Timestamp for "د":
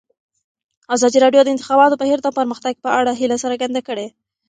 1.43-1.45, 1.45-1.53, 2.23-2.27